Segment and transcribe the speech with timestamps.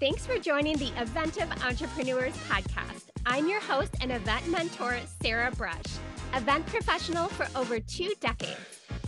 [0.00, 3.04] Thanks for joining the Eventive Entrepreneurs Podcast.
[3.26, 5.84] I'm your host and event mentor, Sarah Brush,
[6.34, 8.58] event professional for over two decades.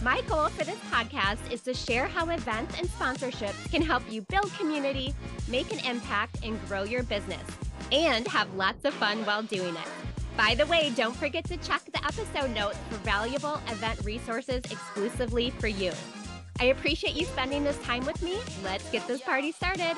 [0.01, 4.22] My goal for this podcast is to share how events and sponsorships can help you
[4.22, 5.12] build community,
[5.49, 7.42] make an impact, and grow your business,
[7.90, 9.88] and have lots of fun while doing it.
[10.37, 15.50] By the way, don't forget to check the episode notes for valuable event resources exclusively
[15.50, 15.92] for you.
[16.60, 18.39] I appreciate you spending this time with me.
[18.62, 19.97] Let's get this party started.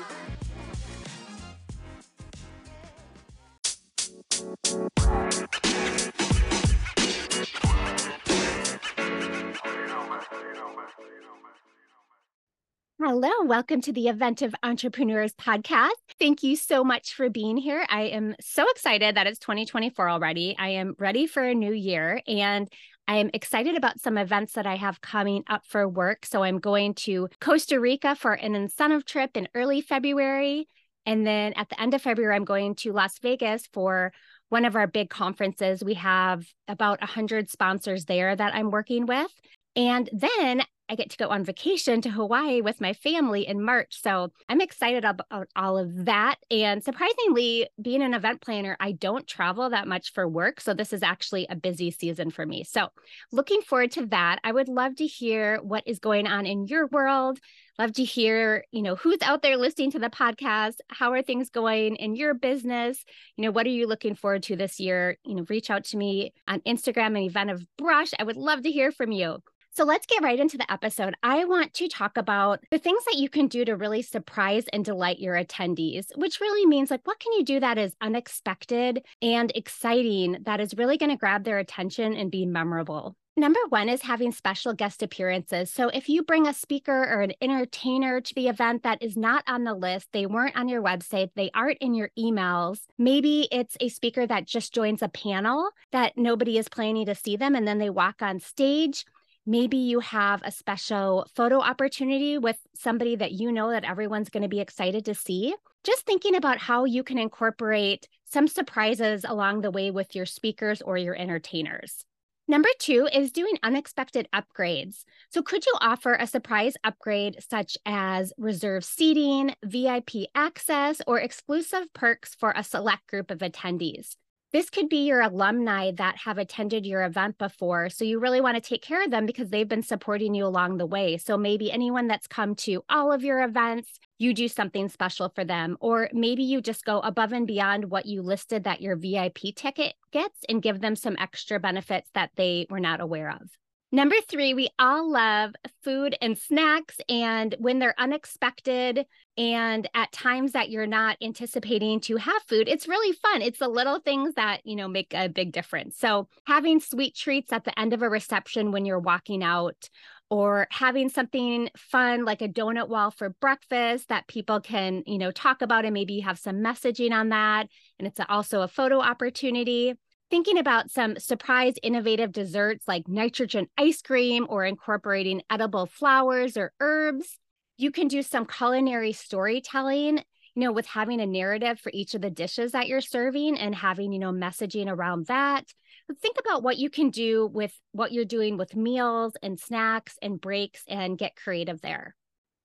[13.11, 15.89] Hello, welcome to the Eventive Entrepreneurs Podcast.
[16.19, 17.83] Thank you so much for being here.
[17.89, 20.55] I am so excited that it's 2024 already.
[20.59, 22.71] I am ready for a new year and
[23.07, 26.23] I'm excited about some events that I have coming up for work.
[26.23, 30.67] So I'm going to Costa Rica for an incentive trip in early February.
[31.07, 34.13] And then at the end of February, I'm going to Las Vegas for
[34.49, 35.83] one of our big conferences.
[35.83, 39.31] We have about 100 sponsors there that I'm working with.
[39.75, 44.01] And then I get to go on vacation to Hawaii with my family in March.
[44.01, 46.37] So I'm excited about all of that.
[46.49, 50.59] And surprisingly, being an event planner, I don't travel that much for work.
[50.59, 52.63] So this is actually a busy season for me.
[52.63, 52.87] So
[53.31, 54.39] looking forward to that.
[54.43, 57.37] I would love to hear what is going on in your world.
[57.77, 60.77] Love to hear, you know, who's out there listening to the podcast.
[60.89, 63.05] How are things going in your business?
[63.37, 65.17] You know, what are you looking forward to this year?
[65.23, 68.09] You know, reach out to me on Instagram and Eventive Brush.
[68.17, 69.37] I would love to hear from you.
[69.79, 71.15] So let's get right into the episode.
[71.23, 74.83] I want to talk about the things that you can do to really surprise and
[74.83, 79.53] delight your attendees, which really means like, what can you do that is unexpected and
[79.55, 83.15] exciting that is really going to grab their attention and be memorable?
[83.37, 85.71] Number one is having special guest appearances.
[85.71, 89.45] So, if you bring a speaker or an entertainer to the event that is not
[89.47, 93.77] on the list, they weren't on your website, they aren't in your emails, maybe it's
[93.79, 97.65] a speaker that just joins a panel that nobody is planning to see them and
[97.65, 99.05] then they walk on stage
[99.49, 104.43] Maybe you have a special photo opportunity with somebody that you know that everyone's going
[104.43, 105.55] to be excited to see.
[105.83, 110.83] Just thinking about how you can incorporate some surprises along the way with your speakers
[110.83, 112.05] or your entertainers.
[112.47, 115.03] Number two is doing unexpected upgrades.
[115.31, 121.91] So, could you offer a surprise upgrade such as reserved seating, VIP access, or exclusive
[121.95, 124.15] perks for a select group of attendees?
[124.51, 127.89] This could be your alumni that have attended your event before.
[127.91, 130.77] So you really want to take care of them because they've been supporting you along
[130.77, 131.17] the way.
[131.17, 135.45] So maybe anyone that's come to all of your events, you do something special for
[135.45, 135.77] them.
[135.81, 139.93] Or maybe you just go above and beyond what you listed that your VIP ticket
[140.11, 143.51] gets and give them some extra benefits that they were not aware of.
[143.91, 146.97] Number three, we all love food and snacks.
[147.09, 149.05] And when they're unexpected
[149.35, 153.41] and at times that you're not anticipating to have food, it's really fun.
[153.41, 155.97] It's the little things that, you know, make a big difference.
[155.97, 159.89] So having sweet treats at the end of a reception when you're walking out,
[160.31, 165.31] or having something fun like a donut wall for breakfast that people can, you know,
[165.31, 167.67] talk about and maybe have some messaging on that.
[167.97, 169.95] And it's also a photo opportunity
[170.29, 176.71] thinking about some surprise innovative desserts like nitrogen ice cream or incorporating edible flowers or
[176.79, 177.37] herbs.
[177.77, 182.21] You can do some culinary storytelling, you know, with having a narrative for each of
[182.21, 185.65] the dishes that you're serving and having, you know, messaging around that.
[186.07, 190.17] But think about what you can do with what you're doing with meals and snacks
[190.21, 192.15] and breaks and get creative there.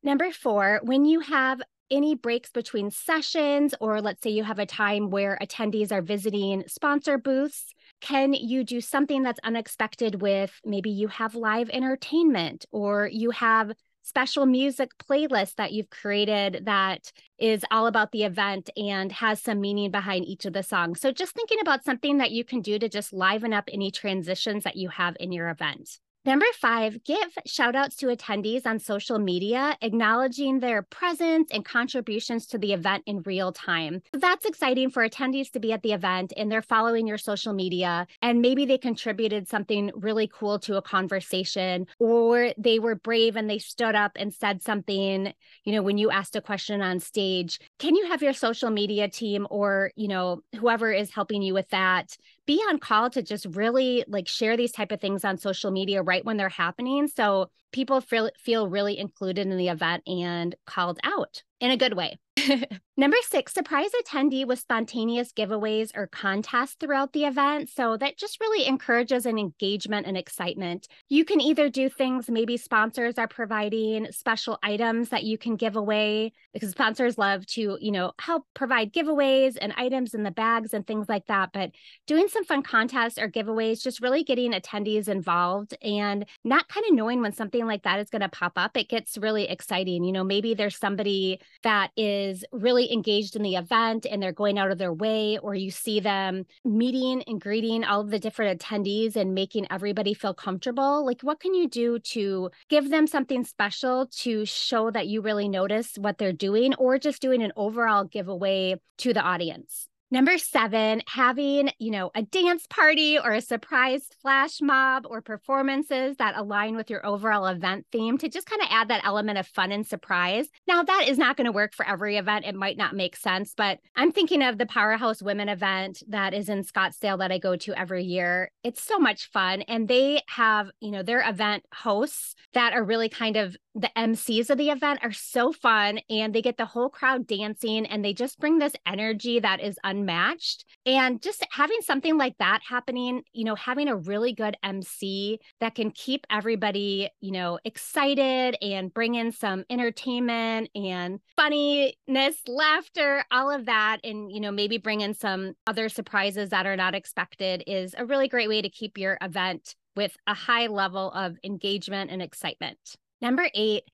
[0.02, 1.62] Number four, when you have
[1.94, 6.64] any breaks between sessions, or let's say you have a time where attendees are visiting
[6.66, 13.08] sponsor booths, can you do something that's unexpected with maybe you have live entertainment or
[13.10, 13.72] you have
[14.02, 19.60] special music playlist that you've created that is all about the event and has some
[19.60, 21.00] meaning behind each of the songs.
[21.00, 24.64] So just thinking about something that you can do to just liven up any transitions
[24.64, 26.00] that you have in your event.
[26.26, 32.46] Number five, give shout outs to attendees on social media, acknowledging their presence and contributions
[32.46, 34.00] to the event in real time.
[34.14, 38.06] That's exciting for attendees to be at the event and they're following your social media
[38.22, 43.50] and maybe they contributed something really cool to a conversation or they were brave and
[43.50, 45.30] they stood up and said something,
[45.64, 47.60] you know, when you asked a question on stage.
[47.78, 51.68] Can you have your social media team or, you know, whoever is helping you with
[51.68, 55.70] that be on call to just really like share these type of things on social
[55.70, 57.08] media right when they're happening.
[57.08, 61.94] So people feel feel really included in the event and called out in a good
[61.94, 62.18] way.
[62.96, 67.70] Number six, surprise attendee with spontaneous giveaways or contests throughout the event.
[67.70, 70.86] So that just really encourages an engagement and excitement.
[71.08, 75.74] You can either do things, maybe sponsors are providing special items that you can give
[75.74, 80.74] away because sponsors love to, you know, help provide giveaways and items in the bags
[80.74, 81.50] and things like that.
[81.52, 81.70] But
[82.06, 86.94] doing some fun contests or giveaways, just really getting attendees involved and not kind of
[86.94, 90.04] knowing when something like that is going to pop up, it gets really exciting.
[90.04, 94.58] You know, maybe there's somebody that is really engaged in the event and they're going
[94.58, 98.60] out of their way, or you see them meeting and greeting all of the different
[98.60, 101.04] attendees and making everybody feel comfortable.
[101.04, 105.48] Like, what can you do to give them something special to show that you really
[105.48, 109.88] notice what they're doing, or just doing an overall giveaway to the audience?
[110.14, 116.18] Number seven, having, you know, a dance party or a surprise flash mob or performances
[116.18, 119.46] that align with your overall event theme to just kind of add that element of
[119.48, 120.46] fun and surprise.
[120.68, 122.44] Now, that is not going to work for every event.
[122.44, 126.48] It might not make sense, but I'm thinking of the Powerhouse Women event that is
[126.48, 128.52] in Scottsdale that I go to every year.
[128.62, 129.62] It's so much fun.
[129.62, 134.50] And they have, you know, their event hosts that are really kind of the MCs
[134.50, 138.12] of the event are so fun and they get the whole crowd dancing and they
[138.12, 140.64] just bring this energy that is unmatched.
[140.86, 145.74] And just having something like that happening, you know, having a really good MC that
[145.74, 153.50] can keep everybody, you know, excited and bring in some entertainment and funniness, laughter, all
[153.50, 153.98] of that.
[154.04, 158.06] And, you know, maybe bring in some other surprises that are not expected is a
[158.06, 162.96] really great way to keep your event with a high level of engagement and excitement.
[163.24, 163.84] Number eight,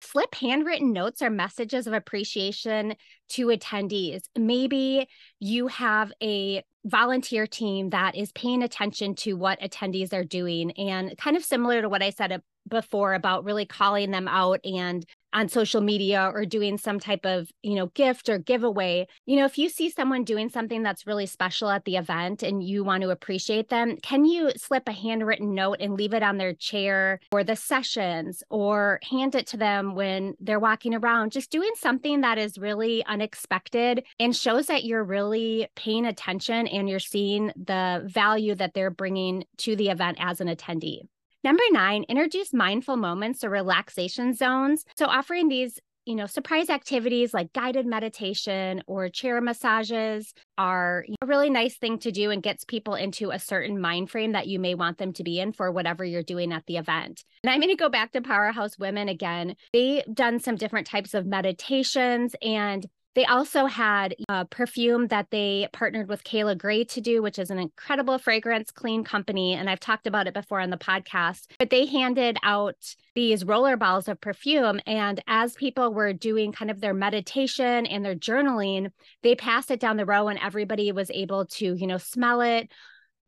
[0.00, 2.94] slip handwritten notes or messages of appreciation
[3.28, 4.22] to attendees.
[4.34, 5.06] Maybe
[5.40, 11.14] you have a volunteer team that is paying attention to what attendees are doing and
[11.18, 15.04] kind of similar to what I said uh, before about really calling them out and
[15.32, 19.06] on social media or doing some type of you know gift or giveaway.
[19.26, 22.62] You know if you see someone doing something that's really special at the event and
[22.62, 26.38] you want to appreciate them can you slip a handwritten note and leave it on
[26.38, 31.32] their chair or the sessions or hand it to them when they're walking around?
[31.32, 36.88] Just doing something that is really unexpected and shows that you're really paying attention and
[36.88, 41.02] you're seeing the value that they're bringing to the event as an attendee
[41.44, 44.84] Number nine, introduce mindful moments or relaxation zones.
[44.96, 51.26] So, offering these you know, surprise activities like guided meditation or chair massages are a
[51.26, 54.58] really nice thing to do and gets people into a certain mind frame that you
[54.58, 57.24] may want them to be in for whatever you're doing at the event.
[57.44, 59.54] And I'm going to go back to Powerhouse Women again.
[59.74, 62.86] They've done some different types of meditations and
[63.18, 67.50] they also had a perfume that they partnered with Kayla Gray to do, which is
[67.50, 69.54] an incredible fragrance clean company.
[69.54, 71.48] And I've talked about it before on the podcast.
[71.58, 72.76] But they handed out
[73.16, 74.80] these roller balls of perfume.
[74.86, 78.92] And as people were doing kind of their meditation and their journaling,
[79.24, 82.70] they passed it down the row and everybody was able to, you know, smell it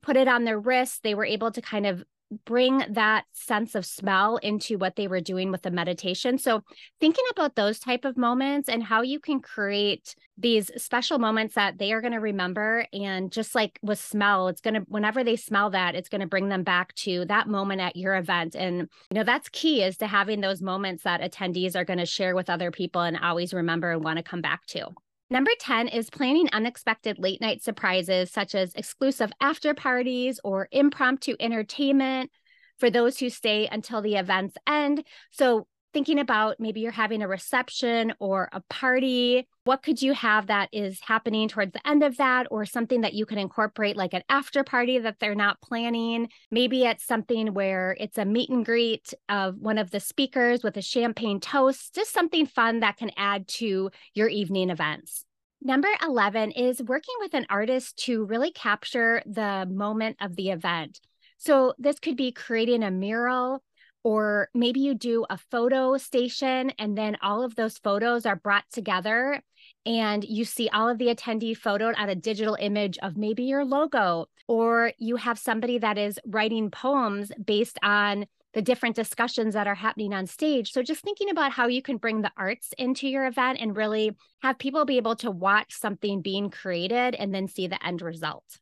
[0.02, 1.00] put it on their wrists.
[1.00, 2.02] They were able to kind of
[2.44, 6.38] bring that sense of smell into what they were doing with the meditation.
[6.38, 6.62] So
[7.00, 11.78] thinking about those type of moments and how you can create these special moments that
[11.78, 15.36] they are going to remember and just like with smell it's going to whenever they
[15.36, 18.54] smell that it's going to bring them back to that moment at your event.
[18.54, 22.06] And you know that's key is to having those moments that attendees are going to
[22.06, 24.88] share with other people and always remember and want to come back to
[25.32, 31.36] Number 10 is planning unexpected late night surprises, such as exclusive after parties or impromptu
[31.38, 32.30] entertainment
[32.78, 35.04] for those who stay until the event's end.
[35.30, 40.46] So, thinking about maybe you're having a reception or a party, what could you have
[40.46, 44.14] that is happening towards the end of that, or something that you can incorporate, like
[44.14, 46.28] an after party that they're not planning?
[46.50, 50.76] Maybe it's something where it's a meet and greet of one of the speakers with
[50.76, 55.24] a champagne toast, just something fun that can add to your evening events.
[55.62, 61.00] Number 11 is working with an artist to really capture the moment of the event.
[61.36, 63.62] So, this could be creating a mural,
[64.02, 68.64] or maybe you do a photo station, and then all of those photos are brought
[68.72, 69.42] together,
[69.84, 73.64] and you see all of the attendee photoed on a digital image of maybe your
[73.64, 79.66] logo, or you have somebody that is writing poems based on the different discussions that
[79.66, 80.72] are happening on stage.
[80.72, 84.16] So, just thinking about how you can bring the arts into your event and really
[84.42, 88.58] have people be able to watch something being created and then see the end result.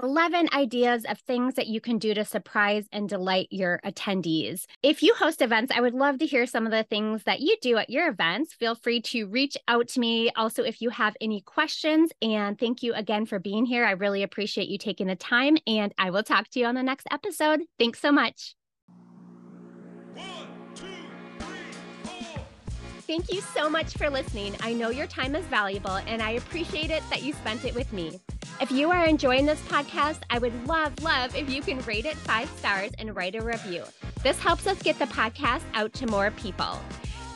[0.00, 4.64] 11 ideas of things that you can do to surprise and delight your attendees.
[4.82, 7.56] If you host events, I would love to hear some of the things that you
[7.60, 8.54] do at your events.
[8.54, 10.30] Feel free to reach out to me.
[10.34, 13.84] Also, if you have any questions, and thank you again for being here.
[13.84, 16.82] I really appreciate you taking the time, and I will talk to you on the
[16.82, 17.60] next episode.
[17.78, 18.54] Thanks so much.
[23.12, 24.56] Thank you so much for listening.
[24.60, 27.92] I know your time is valuable and I appreciate it that you spent it with
[27.92, 28.18] me.
[28.58, 32.16] If you are enjoying this podcast, I would love, love if you can rate it
[32.16, 33.84] five stars and write a review.
[34.22, 36.80] This helps us get the podcast out to more people.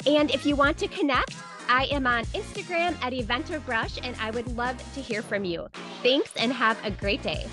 [0.07, 1.35] And if you want to connect,
[1.69, 5.69] I am on Instagram at Eventive Brush, and I would love to hear from you.
[6.03, 7.47] Thanks and have a great day.